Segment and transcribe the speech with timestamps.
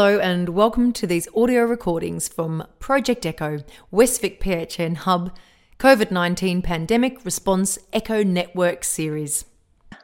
[0.00, 3.58] Hello, and welcome to these audio recordings from Project Echo,
[3.92, 5.36] Westvic PHN Hub,
[5.80, 9.44] COVID 19 Pandemic Response Echo Network Series.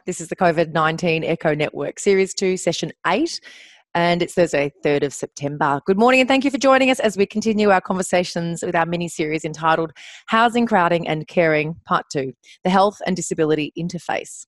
[0.05, 3.39] This is the COVID 19 Echo Network Series 2, Session 8,
[3.93, 5.79] and it's Thursday, 3rd of September.
[5.85, 8.85] Good morning, and thank you for joining us as we continue our conversations with our
[8.85, 9.93] mini series entitled
[10.25, 12.33] Housing, Crowding, and Caring, Part 2
[12.65, 14.45] The Health and Disability Interface.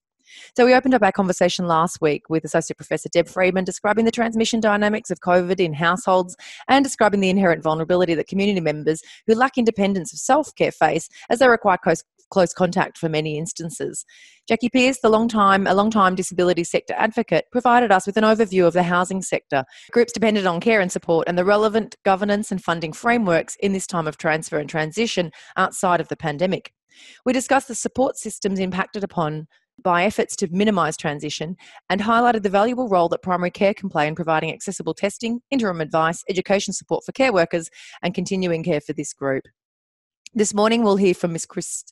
[0.56, 4.10] So, we opened up our conversation last week with Associate Professor Deb Friedman describing the
[4.10, 6.36] transmission dynamics of COVID in households
[6.68, 11.08] and describing the inherent vulnerability that community members who lack independence of self care face
[11.30, 14.04] as they require close, close contact for many instances.
[14.48, 18.24] Jacqui Pierce, the long time, a long time disability sector advocate, provided us with an
[18.24, 22.50] overview of the housing sector, groups dependent on care and support, and the relevant governance
[22.50, 26.72] and funding frameworks in this time of transfer and transition outside of the pandemic.
[27.24, 29.46] We discussed the support systems impacted upon
[29.82, 31.56] by efforts to minimise transition
[31.88, 35.80] and highlighted the valuable role that primary care can play in providing accessible testing, interim
[35.80, 37.70] advice, education support for care workers,
[38.02, 39.44] and continuing care for this group.
[40.34, 41.46] This morning, we'll hear from Ms.
[41.46, 41.84] Chris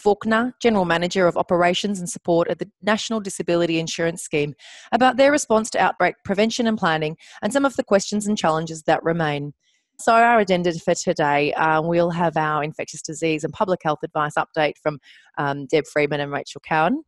[0.00, 4.54] Faulkner, General Manager of Operations and Support at the National Disability Insurance Scheme,
[4.92, 8.84] about their response to outbreak prevention and planning and some of the questions and challenges
[8.84, 9.52] that remain.
[9.98, 14.34] So, our agenda for today, um, we'll have our infectious disease and public health advice
[14.38, 14.98] update from
[15.36, 17.04] um, Deb Friedman and Rachel Cowan.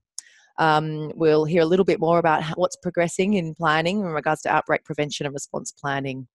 [0.59, 4.51] Um, we'll hear a little bit more about what's progressing in planning in regards to
[4.51, 6.29] outbreak prevention and response planning.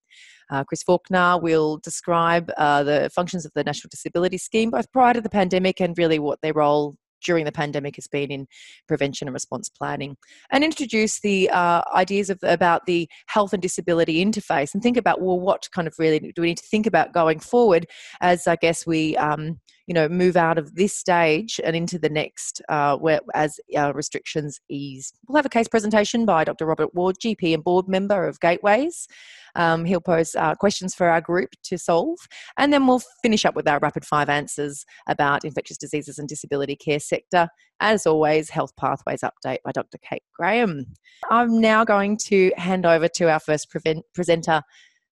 [0.49, 5.13] Uh, Chris Faulkner will describe uh, the functions of the National Disability Scheme, both prior
[5.13, 8.47] to the pandemic and really what their role during the pandemic has been in
[8.87, 10.17] prevention and response planning,
[10.51, 15.21] and introduce the uh, ideas of about the health and disability interface, and think about
[15.21, 17.85] well, what kind of really do we need to think about going forward
[18.21, 19.15] as I guess we.
[19.17, 23.59] Um, you know, move out of this stage and into the next, uh, where as
[23.75, 25.11] uh, restrictions ease.
[25.27, 26.67] We'll have a case presentation by Dr.
[26.67, 29.07] Robert Ward, GP and board member of Gateways.
[29.55, 32.19] Um, he'll pose uh, questions for our group to solve,
[32.55, 36.75] and then we'll finish up with our rapid five answers about infectious diseases and disability
[36.75, 37.47] care sector.
[37.79, 39.97] As always, Health Pathways update by Dr.
[40.07, 40.85] Kate Graham.
[41.31, 44.61] I'm now going to hand over to our first prevent- presenter,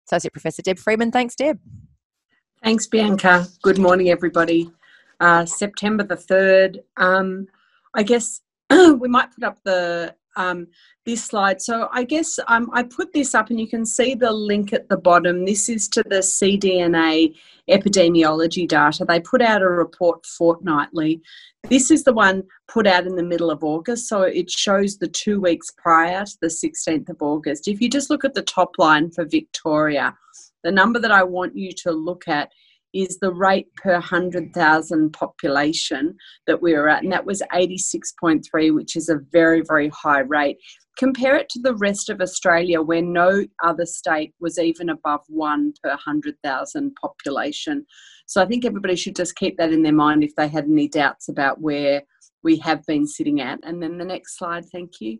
[0.08, 1.58] Associate Professor Deb Friedman Thanks, Deb.
[2.64, 3.48] Thanks, Bianca.
[3.62, 4.72] Good morning, everybody.
[5.20, 6.80] Uh, September the 3rd.
[6.98, 7.48] Um,
[7.94, 10.68] I guess we might put up the um,
[11.06, 11.62] this slide.
[11.62, 14.88] So I guess um, I put this up and you can see the link at
[14.88, 15.46] the bottom.
[15.46, 17.34] This is to the CDNA
[17.70, 19.04] epidemiology data.
[19.06, 21.22] They put out a report fortnightly.
[21.70, 24.08] This is the one put out in the middle of August.
[24.08, 27.68] So it shows the two weeks prior to the 16th of August.
[27.68, 30.16] If you just look at the top line for Victoria,
[30.64, 32.50] the number that I want you to look at
[32.94, 36.16] is the rate per 100,000 population
[36.48, 40.58] that we were at, and that was 86.3, which is a very, very high rate.
[40.98, 45.74] Compare it to the rest of Australia, where no other state was even above one
[45.84, 47.86] per 100,000 population.
[48.26, 50.88] So I think everybody should just keep that in their mind if they had any
[50.88, 52.02] doubts about where
[52.44, 53.60] we have been sitting at.
[53.64, 55.20] And then the next slide, thank you.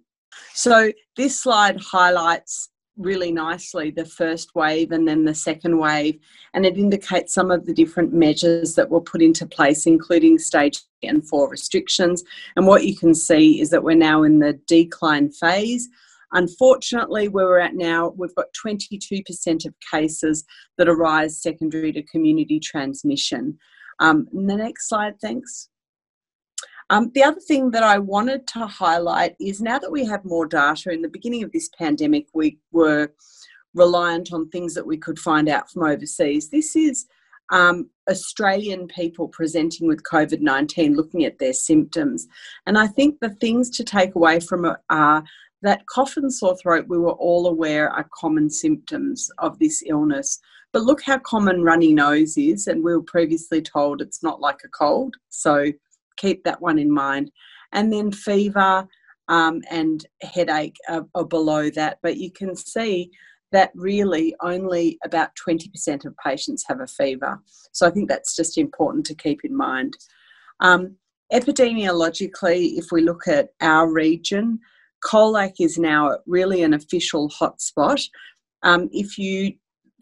[0.54, 6.20] So this slide highlights really nicely the first wave and then the second wave,
[6.54, 10.82] and it indicates some of the different measures that were put into place, including stage
[11.04, 12.24] and four restrictions.
[12.56, 15.88] And what you can see is that we're now in the decline phase.
[16.34, 20.44] Unfortunately, where we're at now, we've got 22% of cases
[20.78, 23.58] that arise secondary to community transmission.
[24.00, 25.70] Um, the next slide, thanks.
[26.90, 30.46] Um, the other thing that I wanted to highlight is now that we have more
[30.46, 33.10] data, in the beginning of this pandemic, we were
[33.74, 36.50] reliant on things that we could find out from overseas.
[36.50, 37.06] This is
[37.52, 42.28] um, Australian people presenting with COVID 19, looking at their symptoms.
[42.66, 45.24] And I think the things to take away from it are
[45.62, 50.40] that cough and sore throat, we were all aware are common symptoms of this illness.
[50.72, 54.60] But look how common runny nose is, and we were previously told it's not like
[54.64, 55.16] a cold.
[55.30, 55.72] So
[56.18, 57.32] keep that one in mind.
[57.74, 58.88] And then fever
[59.28, 63.12] um, and headache are, are below that, but you can see
[63.52, 67.40] that really only about 20% of patients have a fever.
[67.72, 69.94] So I think that's just important to keep in mind.
[70.60, 70.96] Um,
[71.32, 74.60] epidemiologically, if we look at our region,
[75.06, 78.04] Colac is now really an official hotspot.
[78.64, 79.54] Um, if you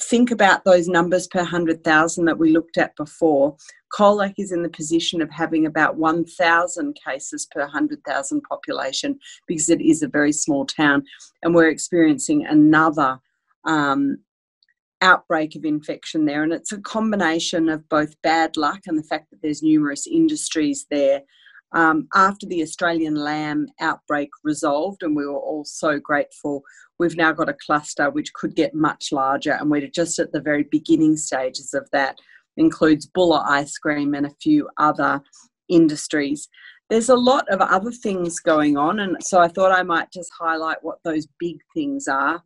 [0.01, 3.55] think about those numbers per 100,000 that we looked at before,
[3.97, 9.81] Colac is in the position of having about 1,000 cases per 100,000 population because it
[9.81, 11.03] is a very small town,
[11.43, 13.19] and we're experiencing another
[13.65, 14.17] um,
[15.01, 16.43] outbreak of infection there.
[16.43, 20.85] And it's a combination of both bad luck and the fact that there's numerous industries
[20.89, 21.21] there
[21.73, 26.63] um, after the Australian lamb outbreak resolved, and we were all so grateful,
[26.99, 30.41] we've now got a cluster which could get much larger, and we're just at the
[30.41, 32.17] very beginning stages of that.
[32.57, 35.21] Includes Bulla ice cream and a few other
[35.67, 36.47] industries.
[36.89, 40.31] There's a lot of other things going on, and so I thought I might just
[40.39, 42.41] highlight what those big things are.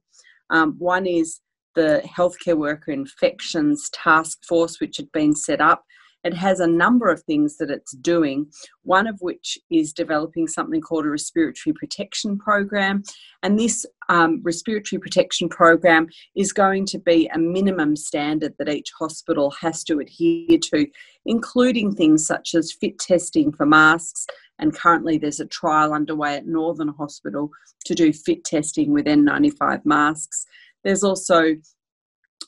[0.49, 1.41] Um, one is
[1.75, 5.83] the healthcare worker infections task force, which had been set up
[6.23, 8.47] it has a number of things that it's doing,
[8.83, 13.03] one of which is developing something called a respiratory protection program.
[13.41, 18.91] And this um, respiratory protection program is going to be a minimum standard that each
[18.97, 20.87] hospital has to adhere to,
[21.25, 24.25] including things such as fit testing for masks.
[24.57, 27.49] And currently, there's a trial underway at Northern Hospital
[27.85, 30.45] to do fit testing with N95 masks.
[30.83, 31.55] There's also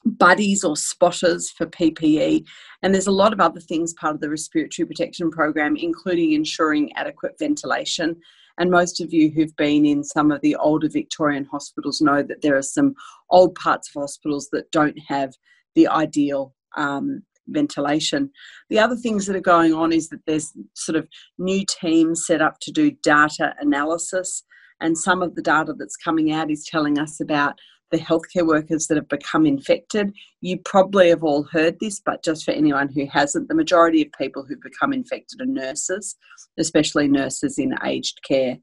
[0.05, 2.45] buddies or spotters for PPE.
[2.81, 6.91] And there's a lot of other things part of the respiratory protection program, including ensuring
[6.95, 8.15] adequate ventilation.
[8.57, 12.41] And most of you who've been in some of the older Victorian hospitals know that
[12.41, 12.95] there are some
[13.29, 15.33] old parts of hospitals that don't have
[15.75, 18.29] the ideal um, ventilation.
[18.69, 21.07] The other things that are going on is that there's sort of
[21.37, 24.43] new teams set up to do data analysis.
[24.79, 27.59] And some of the data that's coming out is telling us about
[27.91, 30.13] the healthcare workers that have become infected.
[30.41, 34.11] You probably have all heard this, but just for anyone who hasn't, the majority of
[34.17, 36.15] people who've become infected are nurses,
[36.57, 38.57] especially nurses in aged care.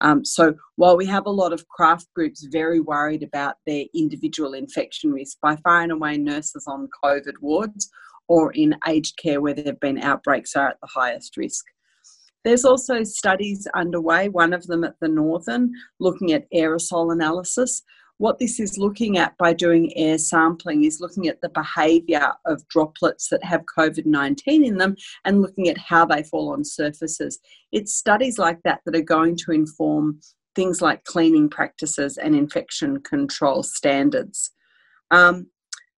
[0.00, 4.54] Um, so while we have a lot of craft groups very worried about their individual
[4.54, 7.88] infection risk, by far and away nurses on COVID wards
[8.28, 11.64] or in aged care where there have been outbreaks are at the highest risk.
[12.44, 15.70] There's also studies underway, one of them at the Northern,
[16.00, 17.82] looking at aerosol analysis
[18.22, 22.66] what this is looking at by doing air sampling is looking at the behaviour of
[22.68, 27.40] droplets that have COVID 19 in them and looking at how they fall on surfaces.
[27.72, 30.20] It's studies like that that are going to inform
[30.54, 34.52] things like cleaning practices and infection control standards.
[35.10, 35.48] Um,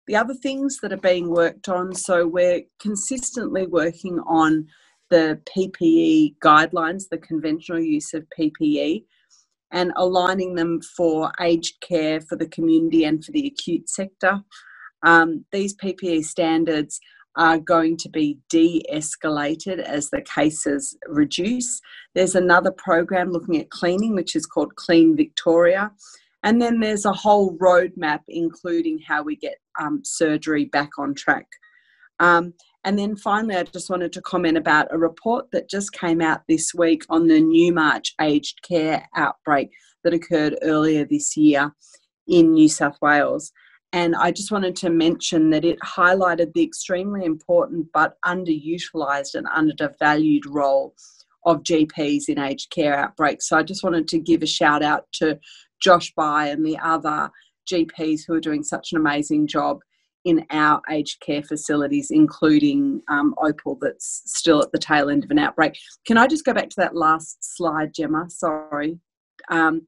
[0.07, 4.67] the other things that are being worked on, so we're consistently working on
[5.09, 9.03] the PPE guidelines, the conventional use of PPE
[9.73, 14.41] and aligning them for aged care for the community and for the acute sector.
[15.05, 16.99] Um, these PPE standards
[17.35, 21.81] are going to be de escalated as the cases reduce.
[22.13, 25.91] There's another program looking at cleaning, which is called Clean Victoria.
[26.43, 31.47] And then there's a whole roadmap, including how we get um, surgery back on track.
[32.19, 36.21] Um, and then finally, I just wanted to comment about a report that just came
[36.21, 39.69] out this week on the Newmarch aged care outbreak
[40.03, 41.73] that occurred earlier this year
[42.27, 43.51] in New South Wales.
[43.93, 49.47] And I just wanted to mention that it highlighted the extremely important but underutilised and
[49.47, 50.93] undervalued role
[51.45, 53.47] of GPs in aged care outbreaks.
[53.47, 55.39] So I just wanted to give a shout out to
[55.81, 57.29] Josh By and the other
[57.71, 59.79] GPs who are doing such an amazing job
[60.25, 65.31] in our aged care facilities, including um, Opal, that's still at the tail end of
[65.31, 65.77] an outbreak.
[66.05, 68.31] Can I just go back to that last slide, Jemma?
[68.31, 68.99] Sorry.
[69.49, 69.85] Um,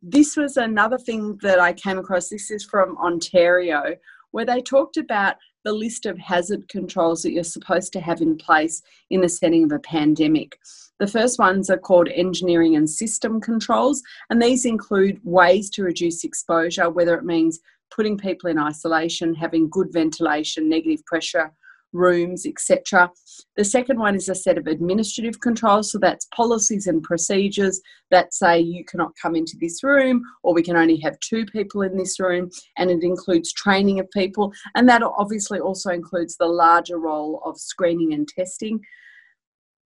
[0.00, 2.28] this was another thing that I came across.
[2.28, 3.96] This is from Ontario,
[4.32, 8.36] where they talked about the list of hazard controls that you're supposed to have in
[8.36, 10.58] place in the setting of a pandemic.
[10.98, 16.24] The first ones are called engineering and system controls, and these include ways to reduce
[16.24, 17.60] exposure, whether it means
[17.94, 21.52] putting people in isolation, having good ventilation, negative pressure
[21.92, 23.10] rooms, etc.
[23.56, 27.80] The second one is a set of administrative controls, so that's policies and procedures
[28.10, 31.82] that say you cannot come into this room or we can only have two people
[31.82, 36.46] in this room, and it includes training of people, and that obviously also includes the
[36.46, 38.80] larger role of screening and testing.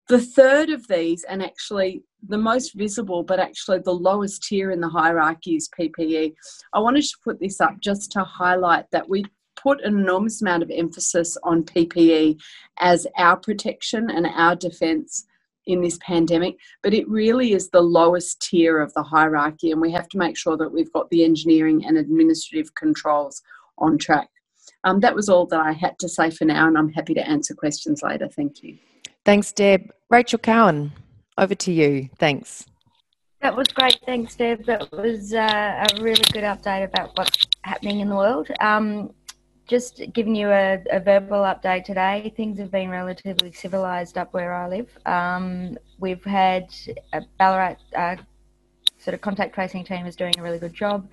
[0.08, 4.80] The third of these, and actually the most visible, but actually the lowest tier in
[4.80, 6.34] the hierarchy, is PPE.
[6.72, 9.24] I wanted to put this up just to highlight that we
[9.56, 12.38] put an enormous amount of emphasis on PPE
[12.78, 15.26] as our protection and our defence
[15.66, 19.90] in this pandemic, but it really is the lowest tier of the hierarchy, and we
[19.92, 23.40] have to make sure that we've got the engineering and administrative controls
[23.78, 24.28] on track.
[24.84, 27.26] Um, that was all that I had to say for now, and I'm happy to
[27.26, 28.28] answer questions later.
[28.28, 28.76] Thank you.
[29.24, 29.90] Thanks, Deb.
[30.10, 30.92] Rachel Cowan,
[31.38, 32.08] over to you.
[32.18, 32.66] Thanks.
[33.40, 33.98] That was great.
[34.06, 34.64] Thanks, Deb.
[34.64, 38.48] That was uh, a really good update about what's happening in the world.
[38.60, 39.12] Um,
[39.66, 44.54] just giving you a, a, verbal update today, things have been relatively civilised up where
[44.54, 44.98] I live.
[45.06, 46.74] Um, we've had
[47.14, 48.16] a Ballarat uh,
[49.04, 51.06] sort of contact tracing team is doing a really good job.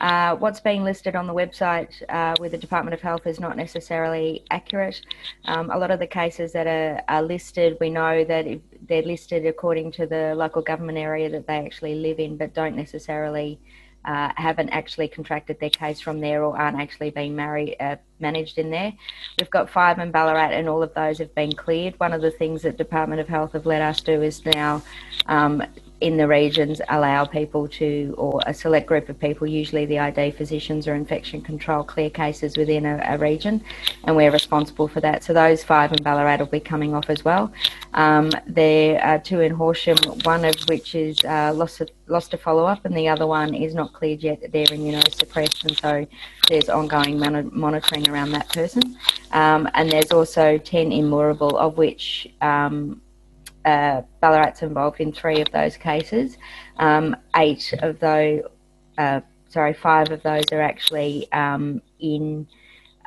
[0.00, 3.56] Uh, what's being listed on the website uh, with the Department of Health is not
[3.56, 5.00] necessarily accurate.
[5.44, 8.46] Um, a lot of the cases that are, are listed, we know that
[8.88, 12.74] they're listed according to the local government area that they actually live in, but don't
[12.74, 13.60] necessarily
[14.04, 18.58] uh, haven't actually contracted their case from there or aren't actually being married, uh, managed
[18.58, 18.92] in there.
[19.38, 21.98] We've got five in Ballarat, and all of those have been cleared.
[22.00, 24.82] One of the things that Department of Health have let us do is now
[25.26, 25.62] um,
[26.00, 30.30] in the regions allow people to, or a select group of people, usually the ID
[30.32, 33.62] physicians or infection control, clear cases within a, a region,
[34.04, 35.24] and we're responsible for that.
[35.24, 37.52] So those five in Ballarat will be coming off as well.
[37.94, 42.66] Um, there are two in Horsham, one of which is uh, lost, lost to follow
[42.66, 44.40] up, and the other one is not cleared yet.
[44.52, 46.06] They're immunosuppressed, and so
[46.48, 48.96] there's ongoing mon- monitoring around that person.
[49.32, 53.00] Um, and there's also 10 in Moorabool, of which um,
[53.64, 56.36] uh, Ballarat's involved in three of those cases.
[56.78, 58.42] Um, eight of those,
[58.96, 62.46] uh, sorry, five of those are actually um, in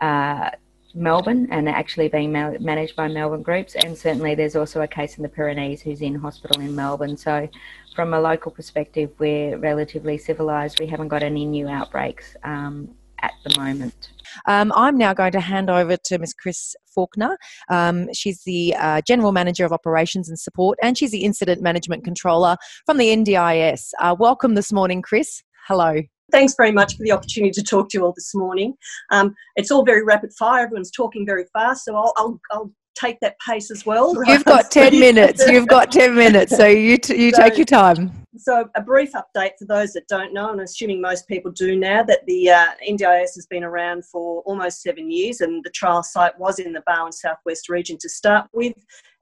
[0.01, 0.51] uh,
[0.93, 3.75] Melbourne and are actually being ma- managed by Melbourne groups.
[3.75, 7.17] And certainly there's also a case in the Pyrenees who's in hospital in Melbourne.
[7.17, 7.47] So,
[7.95, 10.79] from a local perspective, we're relatively civilised.
[10.79, 14.09] We haven't got any new outbreaks um, at the moment.
[14.47, 16.33] Um, I'm now going to hand over to Ms.
[16.33, 17.37] Chris Faulkner.
[17.69, 22.03] Um, she's the uh, General Manager of Operations and Support, and she's the Incident Management
[22.03, 23.91] Controller from the NDIS.
[23.99, 25.43] Uh, welcome this morning, Chris.
[25.67, 26.01] Hello.
[26.31, 28.73] Thanks very much for the opportunity to talk to you all this morning.
[29.11, 30.63] Um, it's all very rapid fire.
[30.63, 34.13] Everyone's talking very fast, so I'll, I'll, I'll take that pace as well.
[34.13, 34.29] Right?
[34.29, 35.45] You've got 10 minutes.
[35.47, 38.20] You've got 10 minutes, so you, t- you so, take your time.
[38.43, 42.01] So, a brief update for those that don't know, and assuming most people do now,
[42.01, 46.39] that the uh, NDIS has been around for almost seven years, and the trial site
[46.39, 48.73] was in the Barwon Southwest region to start with.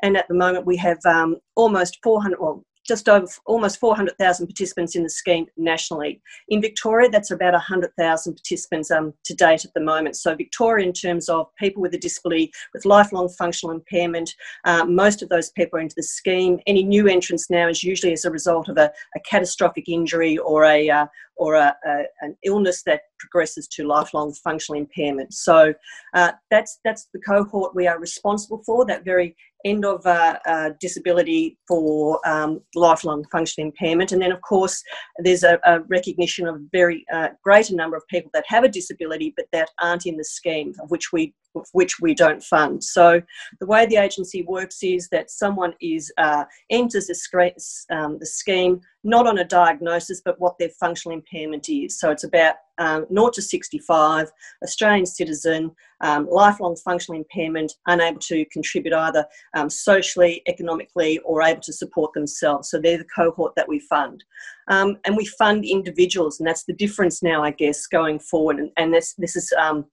[0.01, 4.95] And at the moment, we have um, almost 400, well, just over almost 400,000 participants
[4.95, 6.21] in the scheme nationally.
[6.49, 10.17] In Victoria, that's about 100,000 participants um, to date at the moment.
[10.17, 14.33] So, Victoria, in terms of people with a disability with lifelong functional impairment,
[14.65, 16.59] uh, most of those people are into the scheme.
[16.65, 20.65] Any new entrants now is usually as a result of a, a catastrophic injury or
[20.65, 21.05] a uh,
[21.39, 25.33] or a, a, an illness that progresses to lifelong functional impairment.
[25.33, 25.73] So
[26.13, 28.85] uh, that's that's the cohort we are responsible for.
[28.85, 34.11] That very end of uh, uh, disability for um, lifelong functional impairment.
[34.11, 34.81] And then, of course,
[35.19, 39.33] there's a, a recognition of very uh, greater number of people that have a disability
[39.35, 41.33] but that aren't in the scheme, of which we
[41.71, 42.83] which we don't fund.
[42.83, 43.21] So
[43.59, 48.81] the way the agency works is that someone is uh, enters the, um, the scheme
[49.03, 51.99] not on a diagnosis but what their functional impairment is.
[51.99, 54.31] So it's about um, 0 to 65,
[54.63, 59.25] Australian citizen, um, lifelong functional impairment, unable to contribute either
[59.55, 62.69] um, socially, economically, or able to support themselves.
[62.69, 64.23] So they're the cohort that we fund.
[64.69, 68.57] Um, and we fund individuals, and that's the difference now, I guess, going forward.
[68.59, 69.85] And, and this, this is um,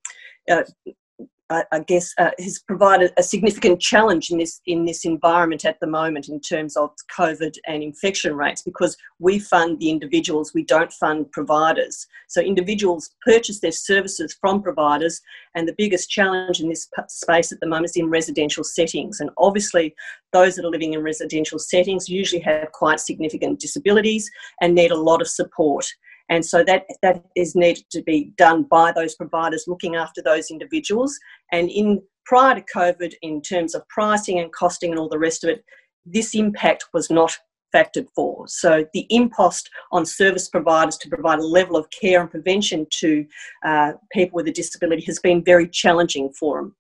[0.49, 0.63] uh,
[1.49, 5.87] I guess, uh, has provided a significant challenge in this in this environment at the
[5.87, 10.93] moment in terms of COVID and infection rates because we fund the individuals, we don't
[10.93, 12.07] fund providers.
[12.27, 15.21] So individuals purchase their services from providers,
[15.55, 19.21] and the biggest challenge in this space at the moment is in residential settings.
[19.21, 19.95] And obviously,
[20.33, 24.29] those that are living in residential settings usually have quite significant disabilities
[24.61, 25.87] and need a lot of support.
[26.29, 30.51] And so that, that is needed to be done by those providers looking after those
[30.51, 31.17] individuals.
[31.53, 35.45] And in prior to COVID, in terms of pricing and costing and all the rest
[35.45, 35.65] of it,
[36.05, 37.37] this impact was not
[37.75, 38.47] factored for.
[38.49, 43.27] So the impost on service providers to provide a level of care and prevention to
[43.65, 46.77] uh, people with a disability has been very challenging for them.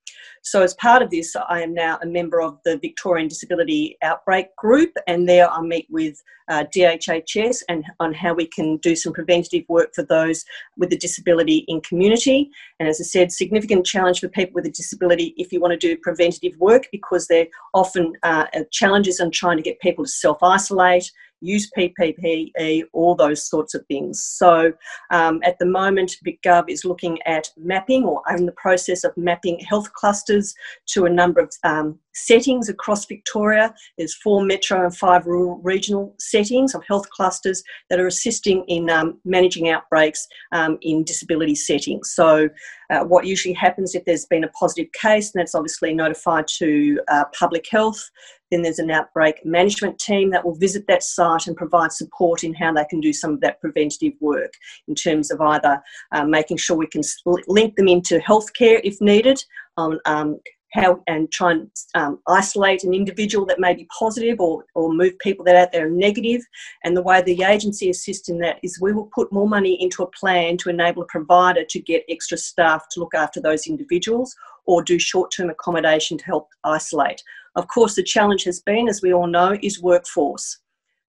[0.46, 4.54] So, as part of this, I am now a member of the Victorian Disability Outbreak
[4.54, 9.12] Group, and there I meet with uh, DHHS and on how we can do some
[9.12, 10.44] preventative work for those
[10.76, 12.48] with a disability in community.
[12.78, 15.76] And as I said, significant challenge for people with a disability if you want to
[15.76, 20.44] do preventative work because there often uh, challenges in trying to get people to self
[20.44, 24.22] isolate use PPE, all those sorts of things.
[24.22, 24.72] So
[25.10, 29.58] um, at the moment, VicGov is looking at mapping or in the process of mapping
[29.60, 30.54] health clusters
[30.88, 33.74] to a number of um, settings across Victoria.
[33.98, 38.88] There's four metro and five rural regional settings of health clusters that are assisting in
[38.90, 42.12] um, managing outbreaks um, in disability settings.
[42.14, 42.48] So,
[42.88, 47.00] uh, what usually happens if there's been a positive case, and that's obviously notified to
[47.08, 48.10] uh, public health.
[48.50, 52.54] Then there's an outbreak management team that will visit that site and provide support in
[52.54, 54.52] how they can do some of that preventative work
[54.88, 57.02] in terms of either uh, making sure we can
[57.48, 59.42] link them into healthcare if needed,
[59.78, 60.38] on um,
[60.76, 65.18] how and try and um, isolate an individual that may be positive or, or move
[65.18, 66.42] people that out there are negative.
[66.84, 70.02] And the way the agency assists in that is we will put more money into
[70.02, 74.36] a plan to enable a provider to get extra staff to look after those individuals
[74.66, 77.22] or do short term accommodation to help isolate.
[77.56, 80.58] Of course, the challenge has been, as we all know, is workforce.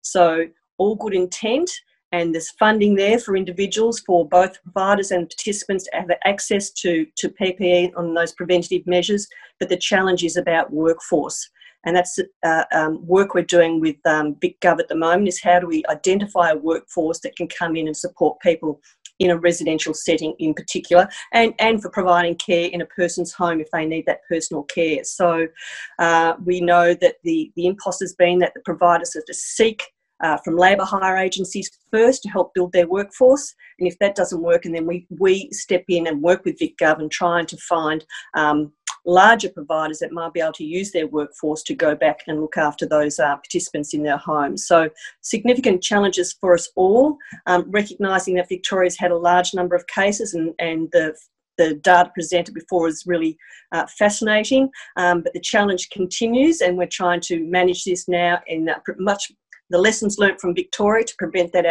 [0.03, 0.47] So,
[0.79, 1.71] all good intent,
[2.13, 7.07] and there's funding there for individuals, for both providers and participants to have access to,
[7.17, 9.27] to PPE on those preventative measures.
[9.59, 11.51] But the challenge is about workforce.
[11.85, 15.61] And that's uh, um, work we're doing with um, VicGov at the moment is how
[15.61, 18.81] do we identify a workforce that can come in and support people
[19.19, 23.61] in a residential setting in particular, and, and for providing care in a person's home
[23.61, 25.03] if they need that personal care.
[25.05, 25.47] So
[25.99, 29.83] uh, we know that the, the impulse has been that the providers have to seek
[30.23, 33.55] uh, from labour hire agencies first to help build their workforce.
[33.79, 37.01] And if that doesn't work, and then we, we step in and work with VicGov
[37.01, 38.05] and trying to find
[38.35, 38.73] um,
[39.07, 42.57] larger providers that might be able to use their workforce to go back and look
[42.57, 44.67] after those uh, participants in their homes.
[44.67, 49.87] So, significant challenges for us all, um, recognising that Victoria's had a large number of
[49.87, 51.15] cases and, and the
[51.59, 53.37] the data presented before is really
[53.73, 58.69] uh, fascinating, um, but the challenge continues, and we're trying to manage this now in
[58.69, 59.33] uh, much
[59.71, 61.67] the lessons learnt from Victoria to prevent that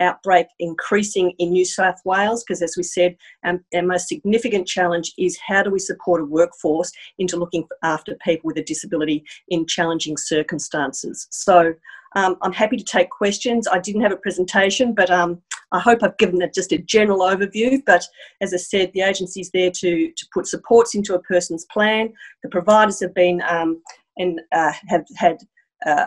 [0.00, 5.12] outbreak increasing in New South Wales because, as we said, um, our most significant challenge
[5.18, 9.66] is how do we support a workforce into looking after people with a disability in
[9.66, 11.26] challenging circumstances.
[11.30, 11.74] So
[12.16, 13.68] um, I'm happy to take questions.
[13.68, 15.40] I didn't have a presentation, but um,
[15.72, 17.82] I hope I've given just a general overview.
[17.86, 18.04] But
[18.40, 22.12] as I said, the agency's there to, to put supports into a person's plan.
[22.42, 23.80] The providers have been um,
[24.16, 25.38] and uh, have had
[25.86, 26.06] uh,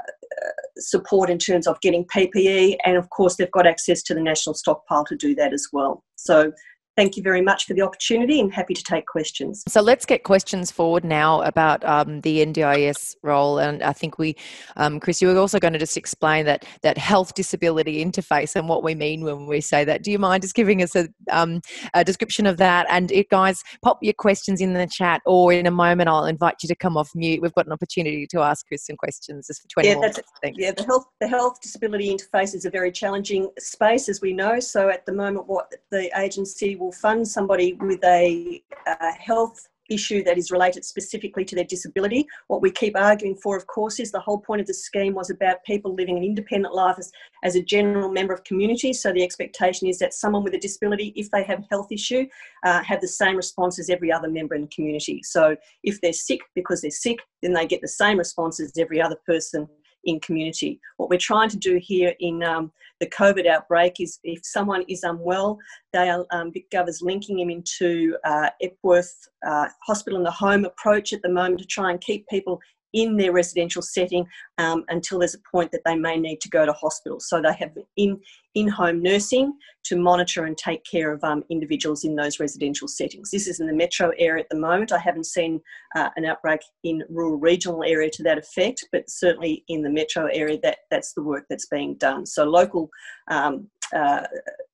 [0.77, 4.53] support in terms of getting PPE, and of course, they've got access to the national
[4.53, 6.03] stockpile to do that as well.
[6.15, 6.51] So
[6.95, 9.63] thank you very much for the opportunity and happy to take questions.
[9.67, 13.59] So let's get questions forward now about um, the NDIS role.
[13.59, 14.35] And I think we,
[14.77, 18.69] um, Chris, you were also going to just explain that that health disability interface and
[18.69, 20.03] what we mean when we say that.
[20.03, 21.61] Do you mind just giving us a, um,
[21.93, 22.85] a description of that?
[22.89, 26.55] And it, guys, pop your questions in the chat, or in a moment I'll invite
[26.61, 27.41] you to come off mute.
[27.41, 30.57] We've got an opportunity to ask Chris some questions just for 20 yeah, Thanks.
[30.59, 34.59] Yeah, the health the health disability interface is a very challenging space, as we know.
[34.59, 40.23] So at the moment, what the agency will fund somebody with a, a health issue
[40.23, 42.25] that is related specifically to their disability.
[42.47, 45.29] What we keep arguing for, of course, is the whole point of the scheme was
[45.29, 47.11] about people living an independent life as,
[47.43, 48.93] as a general member of community.
[48.93, 52.25] So the expectation is that someone with a disability, if they have a health issue,
[52.65, 55.21] uh, have the same response as every other member in the community.
[55.23, 59.01] So if they're sick because they're sick, then they get the same response as every
[59.01, 59.67] other person
[60.05, 60.79] in community.
[60.97, 65.03] What we're trying to do here in um, the COVID outbreak is if someone is
[65.03, 65.59] unwell,
[65.91, 71.13] they are um, GovER's linking them into uh, Epworth uh, Hospital in the Home approach
[71.13, 72.59] at the moment to try and keep people
[72.93, 74.25] in their residential setting
[74.57, 77.19] um, until there's a point that they may need to go to hospital.
[77.19, 78.19] So they have in
[78.55, 79.51] in home nursing
[79.83, 83.31] to monitor and take care of um, individuals in those residential settings.
[83.31, 84.91] This is in the metro area at the moment.
[84.91, 85.59] I haven't seen
[85.95, 90.27] uh, an outbreak in rural regional area to that effect, but certainly in the metro
[90.27, 92.27] area, that that's the work that's being done.
[92.27, 92.89] So local,
[93.31, 94.27] um, uh,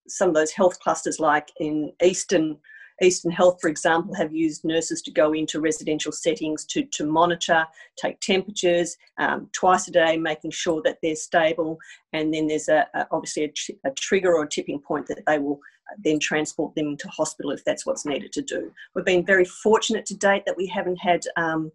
[0.08, 2.58] some of those health clusters like in eastern
[3.02, 7.66] Eastern Health, for example, have used nurses to go into residential settings to, to monitor,
[7.98, 11.78] take temperatures um, twice a day, making sure that they're stable.
[12.14, 15.40] And then there's a, a obviously a, a, trigger or a tipping point that they
[15.40, 15.60] will
[15.90, 18.72] uh, then transport them to hospital if that's what's needed to do.
[18.96, 21.72] We've been very fortunate to date that we haven't had um,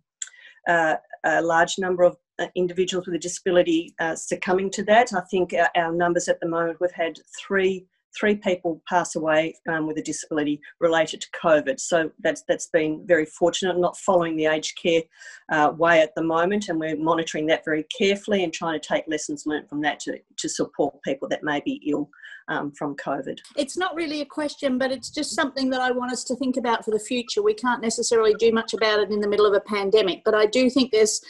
[0.68, 5.12] uh, a large number of uh, individuals with a disability uh, succumbing to that.
[5.12, 7.86] I think our, our, numbers at the moment, we've had three
[8.18, 11.80] three people pass away um, with a disability related to COVID.
[11.80, 13.78] So that's that's been very fortunate.
[13.78, 15.02] not following the aged care
[15.50, 19.04] uh, way at the moment, and we're monitoring that very carefully and trying to take
[19.08, 22.08] lessons learned from that to, to support people that may be ill
[22.48, 23.38] um, from COVID.
[23.56, 26.56] It's not really a question, but it's just something that I want us to think
[26.56, 27.42] about for the future.
[27.42, 30.46] We can't necessarily do much about it in the middle of a pandemic, but I
[30.46, 31.20] do think there's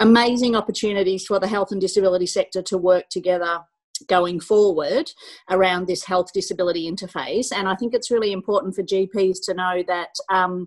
[0.00, 3.60] amazing opportunities for the health and disability sector to work together
[4.08, 5.10] going forward
[5.50, 7.52] around this health disability interface.
[7.54, 10.66] And I think it's really important for GPs to know that um,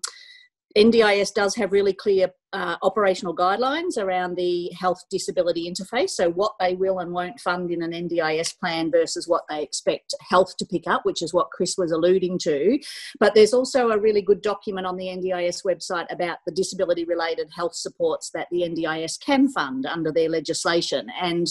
[0.78, 6.12] NDIS does have really clear uh, operational guidelines around the health disability interface.
[6.12, 10.16] So, what they will and won't fund in an NDIS plan versus what they expect
[10.28, 12.80] health to pick up, which is what Chris was alluding to.
[13.20, 17.50] But there's also a really good document on the NDIS website about the disability related
[17.56, 21.08] health supports that the NDIS can fund under their legislation.
[21.22, 21.48] And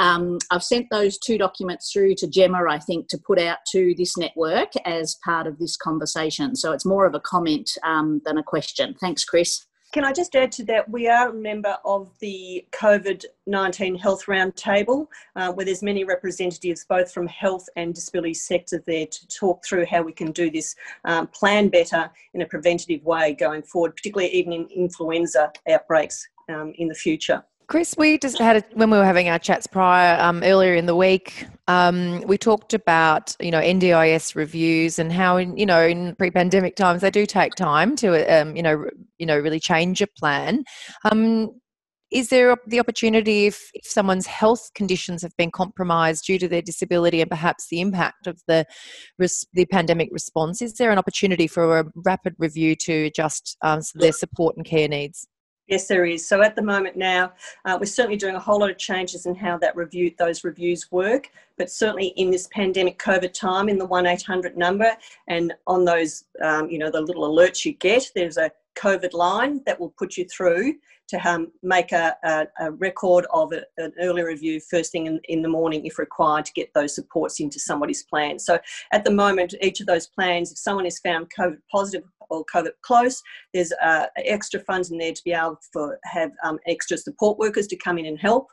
[0.00, 3.94] um, I've sent those two documents through to Jemma, I think, to put out to
[3.96, 6.56] this network as part of this conversation.
[6.56, 8.96] So, it's more of a comment um, than a question.
[9.00, 9.64] Thanks, Chris.
[9.92, 10.88] Can I just add to that?
[10.88, 16.86] We are a member of the COVID 19 Health Roundtable, uh, where there's many representatives
[16.88, 20.76] both from health and disability sector there to talk through how we can do this
[21.06, 26.72] um, plan better in a preventative way going forward, particularly even in influenza outbreaks um,
[26.78, 27.42] in the future.
[27.70, 30.86] Chris, we just had a, when we were having our chats prior um, earlier in
[30.86, 31.46] the week.
[31.68, 36.74] Um, we talked about you know NDIS reviews and how in you know in pre-pandemic
[36.74, 38.86] times they do take time to um, you know
[39.20, 40.64] you know really change a plan.
[41.04, 41.60] Um,
[42.10, 46.62] is there the opportunity if, if someone's health conditions have been compromised due to their
[46.62, 48.66] disability and perhaps the impact of the
[49.52, 50.60] the pandemic response?
[50.60, 54.88] Is there an opportunity for a rapid review to adjust um, their support and care
[54.88, 55.28] needs?
[55.70, 56.26] Yes, there is.
[56.26, 57.32] So at the moment now,
[57.64, 60.90] uh, we're certainly doing a whole lot of changes in how that review, those reviews
[60.90, 61.30] work.
[61.56, 64.90] But certainly in this pandemic COVID time, in the one eight hundred number,
[65.28, 69.60] and on those, um, you know, the little alerts you get, there's a COVID line
[69.66, 70.74] that will put you through
[71.10, 75.20] to um, make a, a, a, record of a, an early review first thing in,
[75.24, 78.38] in the morning if required to get those supports into somebody's plan.
[78.38, 78.58] So
[78.92, 82.70] at the moment, each of those plans, if someone is found COVID positive or COVID
[82.82, 83.20] close,
[83.52, 87.66] there's uh, extra funds in there to be able to have um, extra support workers
[87.68, 88.46] to come in and help.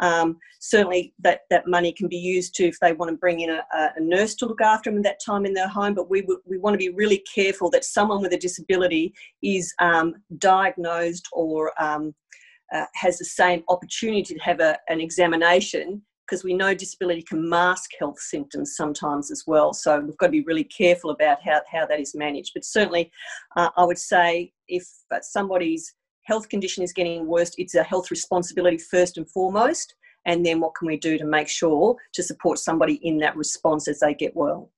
[0.00, 3.50] Um, certainly, that, that money can be used to if they want to bring in
[3.50, 5.94] a, a nurse to look after them at that time in their home.
[5.94, 10.14] But we, we want to be really careful that someone with a disability is um,
[10.38, 12.14] diagnosed or um,
[12.72, 17.46] uh, has the same opportunity to have a, an examination because we know disability can
[17.46, 19.74] mask health symptoms sometimes as well.
[19.74, 22.52] So we've got to be really careful about how, how that is managed.
[22.54, 23.10] But certainly,
[23.56, 24.86] uh, I would say if
[25.20, 25.92] somebody's
[26.24, 29.94] health condition is getting worse, it's a health responsibility first and foremost.
[30.24, 33.88] And then what can we do to make sure to support somebody in that response
[33.88, 34.70] as they get well?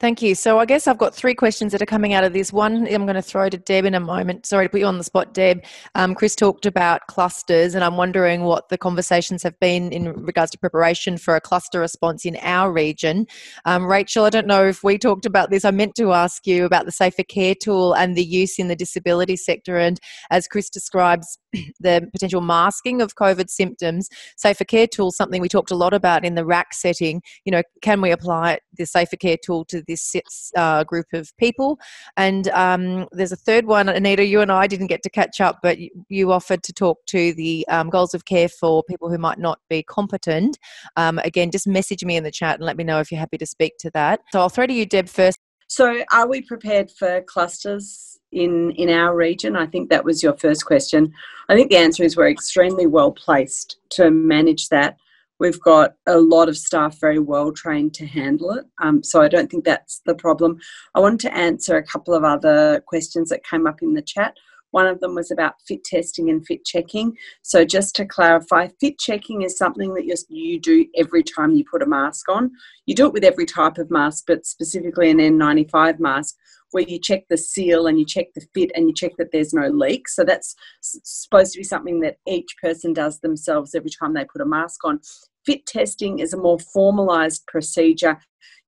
[0.00, 0.34] Thank you.
[0.34, 2.52] So I guess I've got three questions that are coming out of this.
[2.52, 4.44] One I'm going to throw to Deb in a moment.
[4.44, 5.64] Sorry to put you on the spot, Deb.
[5.94, 10.50] Um, Chris talked about clusters, and I'm wondering what the conversations have been in regards
[10.50, 13.26] to preparation for a cluster response in our region.
[13.66, 15.64] Um, Rachel, I don't know if we talked about this.
[15.64, 18.76] I meant to ask you about the Safer Care tool and the use in the
[18.76, 19.78] disability sector.
[19.78, 21.38] And as Chris describes,
[21.80, 26.24] the potential masking of COVID symptoms, Safer Care tool, something we talked a lot about
[26.24, 27.22] in the RAC setting.
[27.44, 30.14] You know, can we apply the Safer Care tool to this
[30.56, 31.78] uh, group of people.
[32.16, 35.58] And um, there's a third one, Anita, you and I didn't get to catch up,
[35.62, 39.38] but you, offered to talk to the um, goals of care for people who might
[39.38, 40.58] not be competent.
[40.96, 43.38] Um, again, just message me in the chat and let me know if you're happy
[43.38, 44.20] to speak to that.
[44.32, 45.38] So I'll throw to you, Deb, first.
[45.68, 49.56] So, are we prepared for clusters in in our region?
[49.56, 51.12] I think that was your first question.
[51.48, 54.96] I think the answer is we're extremely well placed to manage that.
[55.44, 58.64] We've got a lot of staff very well trained to handle it.
[58.80, 60.56] Um, so I don't think that's the problem.
[60.94, 64.32] I wanted to answer a couple of other questions that came up in the chat.
[64.70, 67.12] One of them was about fit testing and fit checking.
[67.42, 71.82] So, just to clarify, fit checking is something that you do every time you put
[71.82, 72.50] a mask on.
[72.86, 76.36] You do it with every type of mask, but specifically an N95 mask,
[76.70, 79.52] where you check the seal and you check the fit and you check that there's
[79.52, 80.08] no leak.
[80.08, 84.40] So, that's supposed to be something that each person does themselves every time they put
[84.40, 85.00] a mask on.
[85.46, 88.18] Fit testing is a more formalized procedure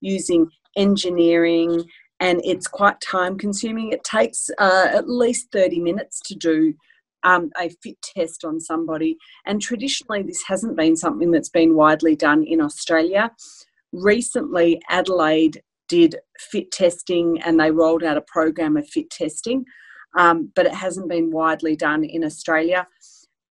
[0.01, 1.85] using engineering
[2.21, 3.93] and it's quite time consuming.
[3.93, 6.75] It takes uh, at least 30 minutes to do
[7.25, 9.17] um, a fit test on somebody.
[9.45, 13.33] And traditionally, this hasn't been something that's been widely done in Australia.
[13.93, 19.65] Recently, Adelaide did fit testing and they rolled out a program of fit testing,
[20.17, 22.87] um, but it hasn't been widely done in Australia.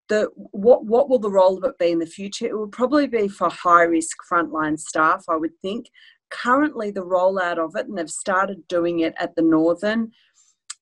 [0.08, 2.46] The, what, what will the role of it be in the future?
[2.46, 5.86] It will probably be for high risk frontline staff, I would think,
[6.30, 10.12] currently the rollout of it, and they've started doing it at the Northern.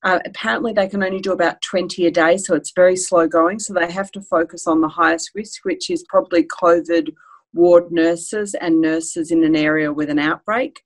[0.03, 3.57] Uh, apparently, they can only do about 20 a day, so it's very slow going.
[3.57, 7.09] So they have to focus on the highest risk, which is probably COVID
[7.53, 10.81] ward nurses and nurses in an area with an outbreak.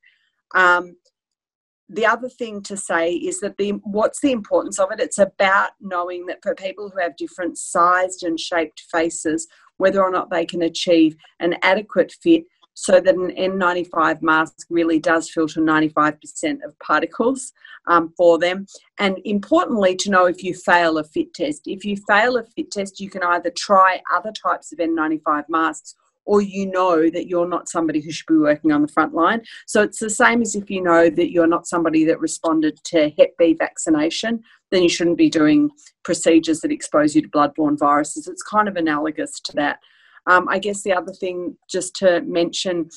[0.56, 0.96] Um,
[1.90, 5.00] the other thing to say is that the what's the importance of it?
[5.00, 9.48] It's about knowing that for people who have different sized and shaped faces,
[9.78, 12.44] whether or not they can achieve an adequate fit
[12.76, 16.14] so that an N95 mask really does filter 95%
[16.64, 17.52] of particles
[17.88, 18.68] um, for them.
[19.00, 21.64] And importantly, to know if you fail a fit test.
[21.66, 25.96] If you fail a fit test, you can either try other types of N95 masks
[26.30, 29.42] or you know that you're not somebody who should be working on the front line.
[29.66, 33.10] So it's the same as if you know that you're not somebody that responded to
[33.18, 35.72] Hep B vaccination, then you shouldn't be doing
[36.04, 38.28] procedures that expose you to bloodborne viruses.
[38.28, 39.80] It's kind of analogous to that.
[40.28, 42.90] Um, I guess the other thing, just to mention,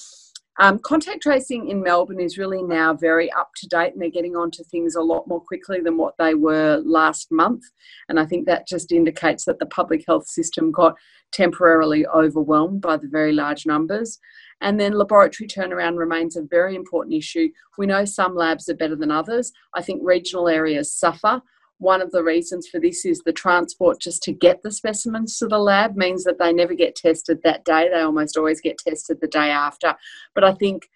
[0.58, 4.36] um, contact tracing in Melbourne is really now very up to date and they're getting
[4.36, 7.64] onto things a lot more quickly than what they were last month.
[8.08, 10.96] And I think that just indicates that the public health system got
[11.32, 14.18] temporarily overwhelmed by the very large numbers.
[14.60, 17.48] And then laboratory turnaround remains a very important issue.
[17.78, 19.52] We know some labs are better than others.
[19.74, 21.42] I think regional areas suffer
[21.82, 25.48] one of the reasons for this is the transport just to get the specimens to
[25.48, 27.88] the lab means that they never get tested that day.
[27.88, 29.96] They almost always get tested the day after.
[30.32, 30.88] But I think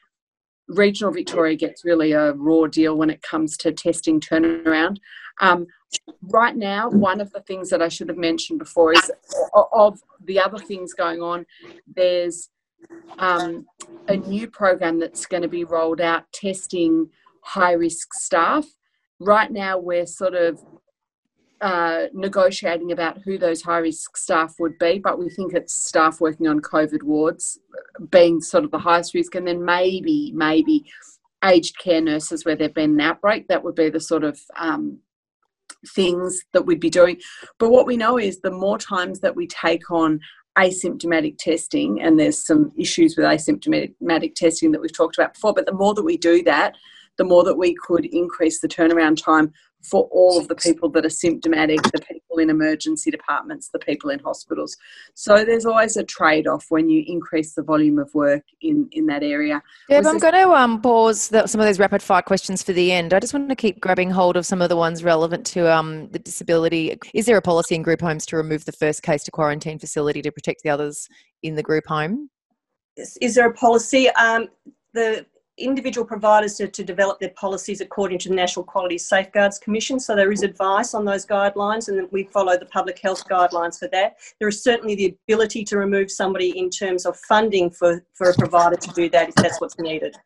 [0.68, 4.99] regional Victoria gets really a raw deal when it comes to testing turnaround.
[5.40, 5.66] Um,
[6.22, 9.11] right now, one of the things that I should have mentioned before is
[9.72, 11.46] of the other things going on,
[11.92, 12.49] there's
[13.18, 13.66] um,
[14.07, 17.11] a new program that's going to be rolled out testing
[17.42, 18.64] high risk staff.
[19.18, 20.61] Right now, we're sort of
[21.61, 26.20] uh, negotiating about who those high risk staff would be, but we think it's staff
[26.20, 27.59] working on COVID wards
[28.11, 30.85] being sort of the highest risk, and then maybe, maybe
[31.44, 33.48] aged care nurses where there've been an outbreak.
[33.48, 34.98] That would be the sort of um,
[35.94, 37.18] things that we'd be doing.
[37.59, 40.20] But what we know is the more times that we take on
[40.59, 45.66] asymptomatic testing, and there's some issues with asymptomatic testing that we've talked about before, but
[45.66, 46.74] the more that we do that,
[47.18, 49.52] the more that we could increase the turnaround time
[49.83, 54.11] for all of the people that are symptomatic, the people in emergency departments, the people
[54.11, 54.76] in hospitals.
[55.14, 59.07] So there's always a trade off when you increase the volume of work in, in
[59.07, 59.62] that area.
[59.88, 62.90] Deb, I'm going to um, pause the, some of those rapid fire questions for the
[62.90, 63.14] end.
[63.14, 66.09] I just want to keep grabbing hold of some of the ones relevant to um,
[66.11, 66.98] the disability.
[67.14, 70.20] Is there a policy in group homes to remove the first case to quarantine facility
[70.22, 71.09] to protect the others
[71.42, 72.29] in the group home?
[72.96, 74.09] Is, is there a policy?
[74.11, 74.48] Um,
[74.94, 75.26] the
[75.59, 79.99] individual providers to, to develop their policies according to the National Quality Safeguards Commission.
[79.99, 83.88] So there is advice on those guidelines, and we follow the public health guidelines for
[83.88, 84.16] that.
[84.38, 88.35] There is certainly the ability to remove somebody in terms of funding for, for a
[88.35, 90.16] provider to do that if that's what's needed.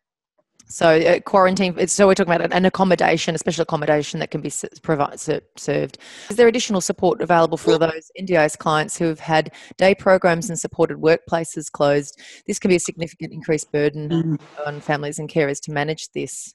[0.70, 1.88] So uh, quarantine.
[1.88, 4.52] So we're talking about an accommodation, a special accommodation that can be
[4.82, 5.98] provide, served.
[6.30, 10.58] Is there additional support available for those NDIS clients who have had day programs and
[10.58, 12.20] supported workplaces closed?
[12.46, 14.66] This can be a significant increased burden mm.
[14.66, 16.54] on families and carers to manage this.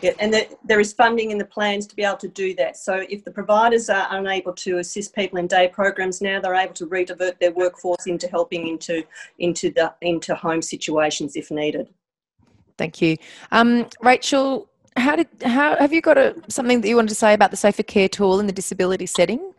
[0.00, 2.76] Yeah, and the, there is funding in the plans to be able to do that.
[2.76, 6.74] So if the providers are unable to assist people in day programs now, they're able
[6.74, 9.04] to redivert their workforce into helping into
[9.38, 11.88] into the into home situations if needed.
[12.78, 13.16] Thank you,
[13.52, 14.68] um, Rachel.
[14.96, 17.56] How did how have you got a, something that you wanted to say about the
[17.56, 19.52] Safer Care tool in the disability setting?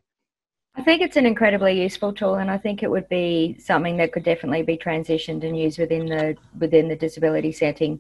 [0.78, 4.12] I think it's an incredibly useful tool, and I think it would be something that
[4.12, 8.00] could definitely be transitioned and used within the within the disability setting.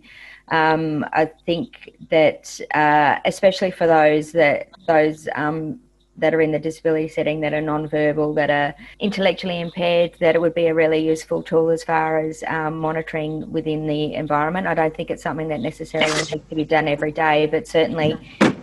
[0.49, 5.80] Um, I think that, uh, especially for those that those um,
[6.17, 10.41] that are in the disability setting that are non-verbal, that are intellectually impaired, that it
[10.41, 14.67] would be a really useful tool as far as um, monitoring within the environment.
[14.67, 18.17] I don't think it's something that necessarily needs to be done every day, but certainly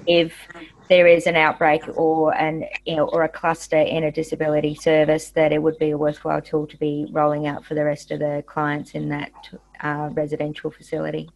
[0.07, 0.35] if
[0.88, 5.31] there is an outbreak or an you know, or a cluster in a disability service,
[5.31, 8.19] that it would be a worthwhile tool to be rolling out for the rest of
[8.19, 9.33] the clients in that
[9.81, 11.31] uh, residential facility.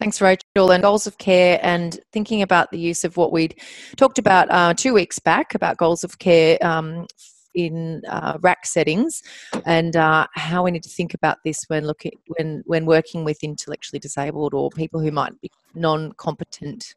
[0.00, 0.70] Thanks, Rachel.
[0.70, 3.58] And goals of care, and thinking about the use of what we'd
[3.96, 7.06] talked about uh, two weeks back about goals of care um,
[7.54, 9.22] in uh, RAC settings,
[9.64, 13.42] and uh, how we need to think about this when looking when when working with
[13.42, 16.94] intellectually disabled or people who might be non-competent.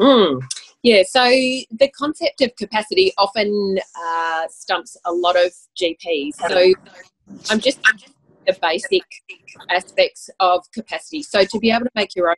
[0.00, 0.42] Mm.
[0.82, 6.34] Yeah, so the concept of capacity often uh, stumps a lot of GPs.
[6.34, 6.72] So
[7.50, 8.13] I'm just, I'm just
[8.46, 9.02] the basic
[9.70, 11.22] aspects of capacity.
[11.22, 12.36] So to be able to make your own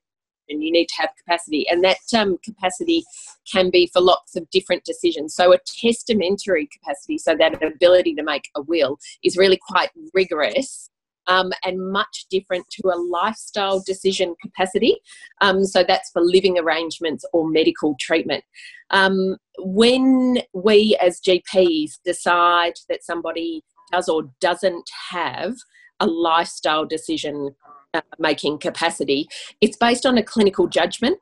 [0.49, 3.05] and you need to have capacity and that um, capacity
[3.51, 8.23] can be for lots of different decisions so a testamentary capacity so that ability to
[8.23, 10.89] make a will is really quite rigorous
[11.27, 14.97] um, and much different to a lifestyle decision capacity.
[15.41, 18.45] Um, so that's for living arrangements or medical treatment.
[18.91, 25.55] Um, when we as GPs decide that somebody does or doesn't have
[26.01, 27.55] a lifestyle decision
[27.95, 29.29] uh, making capacity.
[29.61, 31.19] It's based on a clinical judgment.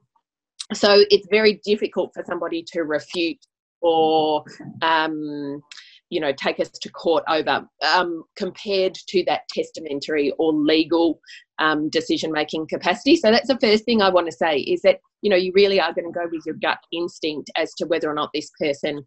[0.72, 3.38] So it's very difficult for somebody to refute
[3.82, 4.42] or,
[4.82, 5.60] um,
[6.08, 11.20] you know, take us to court over um, compared to that testamentary or legal
[11.58, 13.16] um, decision making capacity.
[13.16, 15.80] So that's the first thing I want to say is that, you know, you really
[15.80, 19.06] are going to go with your gut instinct as to whether or not this person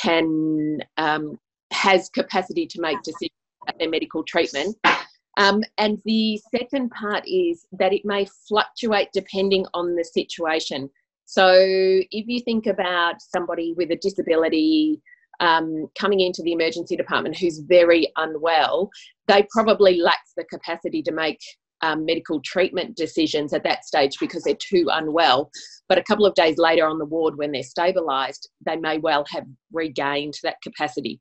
[0.00, 1.38] can um,
[1.72, 3.39] has capacity to make decisions
[3.78, 4.76] their medical treatment
[5.36, 10.90] um, and the second part is that it may fluctuate depending on the situation.
[11.24, 15.00] So if you think about somebody with a disability
[15.38, 18.90] um, coming into the emergency department who's very unwell,
[19.28, 21.38] they probably lack the capacity to make
[21.82, 25.50] um, medical treatment decisions at that stage because they're too unwell.
[25.88, 29.24] But a couple of days later on the ward, when they're stabilised, they may well
[29.30, 31.20] have regained that capacity.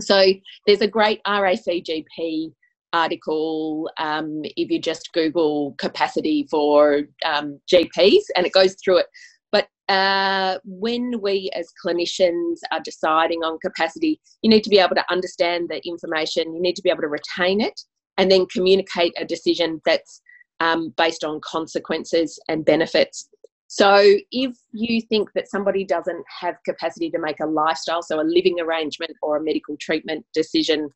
[0.00, 0.24] So
[0.66, 2.52] there's a great RACGP
[2.92, 9.06] article um, if you just Google capacity for um, GPs and it goes through it.
[9.52, 14.96] But uh, when we as clinicians are deciding on capacity, you need to be able
[14.96, 17.80] to understand the information, you need to be able to retain it,
[18.18, 20.22] and then communicate a decision that's
[20.60, 23.28] um, based on consequences and benefits.
[23.68, 28.22] So, if you think that somebody doesn't have capacity to make a lifestyle, so a
[28.22, 30.88] living arrangement or a medical treatment decision,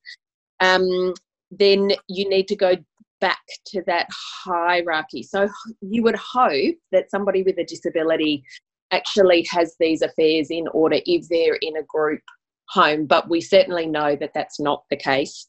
[0.61, 1.15] um,
[1.51, 2.77] then you need to go
[3.21, 4.07] back to that
[4.45, 5.23] hierarchy.
[5.23, 5.49] So,
[5.81, 8.45] you would hope that somebody with a disability
[8.93, 12.23] actually has these affairs in order if they're in a group
[12.69, 15.49] home, but we certainly know that that's not the case.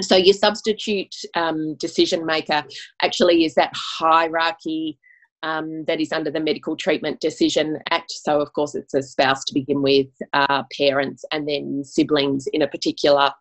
[0.00, 2.64] So, your substitute um, decision maker
[3.02, 4.98] actually is that hierarchy
[5.42, 8.10] um, that is under the Medical Treatment Decision Act.
[8.10, 12.62] So, of course, it's a spouse to begin with, uh, parents, and then siblings in
[12.62, 13.32] a particular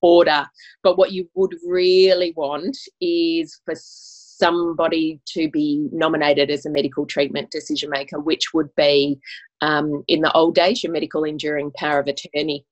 [0.00, 0.46] order.
[0.82, 7.06] But what you would really want is for somebody to be nominated as a medical
[7.06, 9.18] treatment decision maker, which would be
[9.60, 12.64] um, in the old days your medical enduring power of attorney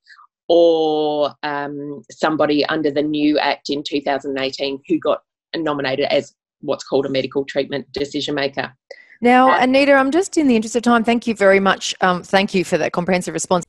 [0.48, 5.22] or um, somebody under the new act in 2018 who got
[5.56, 8.72] nominated as what's called a medical treatment decision maker.
[9.20, 11.02] Now, Anita, I'm just in the interest of time.
[11.02, 11.94] Thank you very much.
[12.00, 13.64] Um, thank you for that comprehensive response.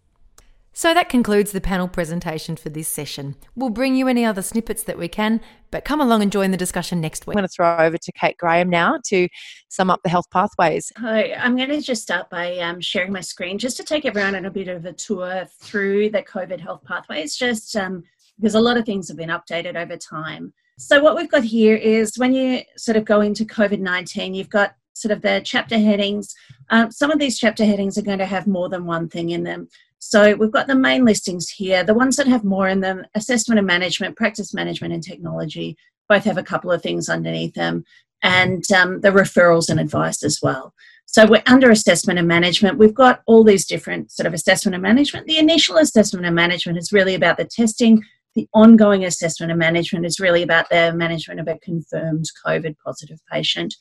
[0.74, 3.36] So that concludes the panel presentation for this session.
[3.56, 6.58] We'll bring you any other snippets that we can, but come along and join the
[6.58, 7.36] discussion next week.
[7.36, 9.28] I'm going to throw over to Kate Graham now to
[9.70, 10.92] sum up the health pathways.
[10.98, 14.36] Hi, I'm going to just start by um, sharing my screen just to take everyone
[14.36, 18.04] on a bit of a tour through the COVID health pathways, just um,
[18.38, 20.54] because a lot of things have been updated over time.
[20.80, 24.50] So, what we've got here is when you sort of go into COVID 19, you've
[24.50, 26.34] got sort of the chapter headings.
[26.70, 29.44] Um, some of these chapter headings are going to have more than one thing in
[29.44, 29.70] them.
[30.00, 31.84] So we've got the main listings here.
[31.84, 35.76] The ones that have more in them assessment and management, practice management, and technology
[36.08, 37.84] both have a couple of things underneath them,
[38.22, 40.74] and um, the referrals and advice as well.
[41.08, 42.78] So we're under assessment and management.
[42.78, 45.26] We've got all these different sort of assessment and management.
[45.26, 48.04] The initial assessment and management is really about the testing.
[48.38, 53.18] The ongoing assessment and management is really about the management of a confirmed COVID positive
[53.32, 53.74] patient.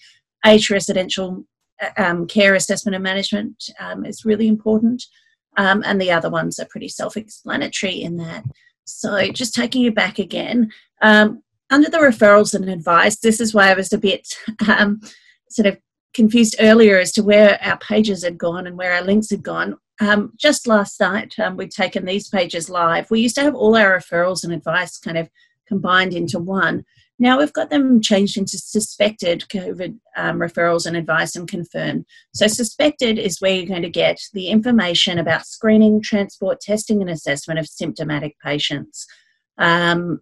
[0.46, 1.44] Age residential
[1.98, 5.04] um, care assessment and management um, is really important.
[5.58, 8.44] Um, and the other ones are pretty self explanatory in that.
[8.86, 13.70] So, just taking you back again, um, under the referrals and advice, this is why
[13.70, 14.26] I was a bit
[14.66, 15.02] um,
[15.50, 15.76] sort of
[16.14, 19.76] confused earlier as to where our pages had gone and where our links had gone.
[20.00, 23.10] Um, just last night, um, we'd taken these pages live.
[23.10, 25.30] We used to have all our referrals and advice kind of
[25.66, 26.84] combined into one.
[27.18, 32.04] Now we've got them changed into suspected COVID um, referrals and advice and confirmed.
[32.34, 37.10] So, suspected is where you're going to get the information about screening, transport, testing, and
[37.10, 39.06] assessment of symptomatic patients.
[39.56, 40.20] Um,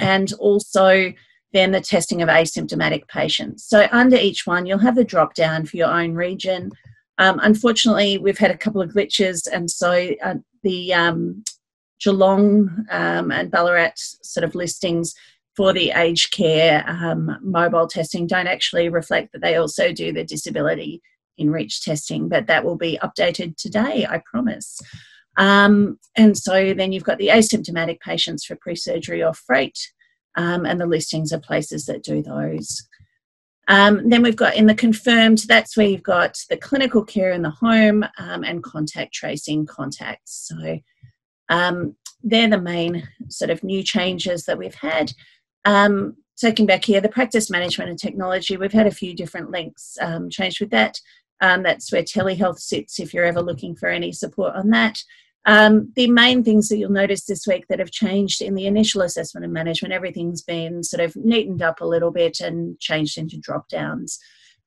[0.00, 1.12] and also
[1.52, 3.64] then the testing of asymptomatic patients.
[3.64, 6.72] So, under each one, you'll have a drop down for your own region.
[7.18, 11.44] Um, unfortunately, we've had a couple of glitches, and so uh, the um,
[12.00, 15.14] Geelong um, and Ballarat sort of listings
[15.56, 20.24] for the aged care um, mobile testing don't actually reflect that they also do the
[20.24, 21.00] disability
[21.38, 24.78] in reach testing, but that will be updated today, I promise.
[25.38, 29.78] Um, and so then you've got the asymptomatic patients for pre surgery or freight,
[30.36, 32.86] um, and the listings of places that do those.
[33.68, 37.42] Um, then we've got in the confirmed, that's where you've got the clinical care in
[37.42, 40.48] the home um, and contact tracing contacts.
[40.48, 40.78] So
[41.48, 45.12] um, they're the main sort of new changes that we've had.
[45.64, 49.96] Um, taking back here, the practice management and technology, we've had a few different links
[50.00, 51.00] um, changed with that.
[51.40, 55.02] Um, that's where telehealth sits if you're ever looking for any support on that.
[55.46, 59.02] Um, the main things that you'll notice this week that have changed in the initial
[59.02, 63.38] assessment and management, everything's been sort of neatened up a little bit and changed into
[63.38, 64.18] drop downs.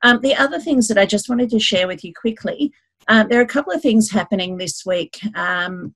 [0.03, 2.71] Um, the other things that I just wanted to share with you quickly,
[3.09, 5.19] uh, there are a couple of things happening this week.
[5.35, 5.93] Um,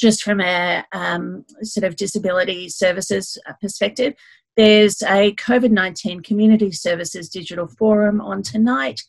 [0.00, 4.14] just from a um, sort of disability services perspective.
[4.56, 9.02] There's a COVID 19 community services digital forum on tonight,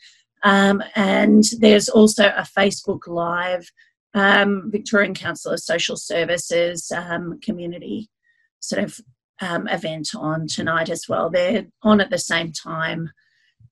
[0.43, 3.71] um, and there's also a Facebook Live
[4.13, 8.09] um, Victorian Council of Social Services um, community
[8.59, 8.99] sort of
[9.41, 11.29] um, event on tonight as well.
[11.29, 13.09] They're on at the same time.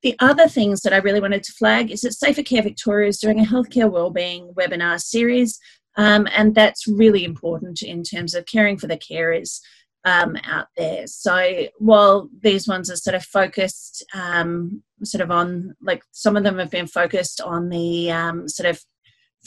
[0.01, 3.19] The other things that I really wanted to flag is that Safer Care Victoria is
[3.19, 5.59] doing a healthcare wellbeing webinar series
[5.97, 9.59] um, and that's really important in terms of caring for the carers
[10.05, 11.05] um, out there.
[11.07, 16.43] So while these ones are sort of focused, um, sort of on like some of
[16.43, 18.07] them have been focused on the
[18.47, 18.81] sort of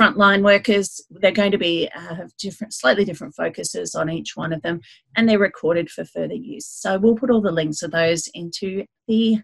[0.01, 4.53] frontline workers, they're going to be uh, have different, slightly different focuses on each one
[4.53, 4.81] of them,
[5.17, 6.67] and they're recorded for further use.
[6.67, 9.39] So we'll put all the links of those into the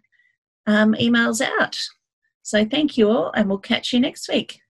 [0.67, 1.79] um, emails out.
[2.43, 4.61] So thank you all, and we'll catch you next week.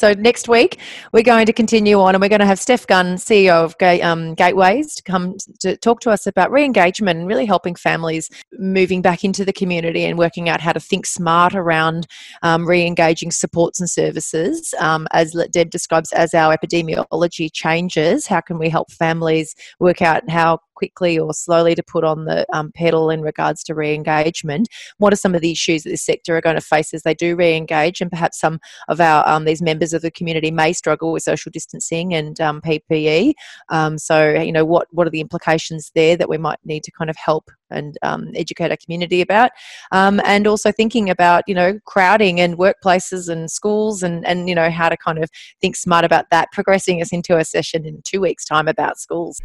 [0.00, 0.78] So next week
[1.12, 4.34] we're going to continue on, and we're going to have Steph Gunn, CEO of um,
[4.34, 9.24] Gateways, to come to talk to us about re-engagement and really helping families moving back
[9.24, 12.06] into the community and working out how to think smart around
[12.42, 14.72] um, re-engaging supports and services.
[14.78, 20.30] Um, as Deb describes, as our epidemiology changes, how can we help families work out
[20.30, 24.68] how quickly or slowly to put on the um, pedal in regards to re-engagement.
[24.98, 27.14] What are some of the issues that this sector are going to face as they
[27.14, 31.12] do re-engage, and perhaps some of our um, these members of the community may struggle
[31.12, 33.32] with social distancing and um, PPE.
[33.70, 36.92] Um, so, you know, what what are the implications there that we might need to
[36.92, 39.50] kind of help and um, educate our community about,
[39.92, 44.54] um, and also thinking about you know crowding and workplaces and schools and and you
[44.54, 45.28] know how to kind of
[45.60, 46.48] think smart about that.
[46.52, 49.40] Progressing us into a session in two weeks' time about schools.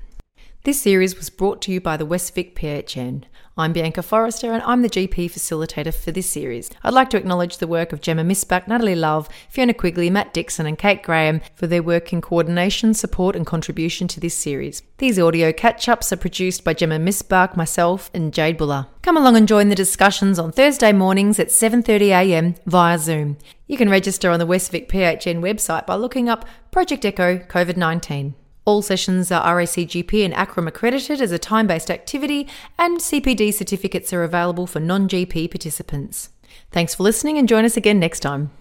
[0.66, 3.26] This series was brought to you by the West Vic PHN.
[3.58, 6.72] I'm Bianca Forrester and I'm the GP facilitator for this series.
[6.84, 10.66] I'd like to acknowledge the work of Jemma Missbach, Natalie Love, Fiona Quigley, Matt Dixon,
[10.66, 14.82] and Kate Graham for their work in coordination, support, and contribution to this series.
[15.00, 18.88] These audio catch ups are produced by Jemma Missbach, myself, and Jade Buller.
[19.02, 23.38] Come along and join the discussions on Thursday mornings at 7.30am via Zoom.
[23.68, 27.76] You can register on the West Vic PHN website by looking up Project Echo COVID
[27.76, 28.36] 19.
[28.66, 32.48] All sessions are RACGP and ACRRM accredited as a time based activity,
[32.78, 36.30] and CPD certificates are available for non GP participants.
[36.72, 38.52] Thanks for listening and join us again next time.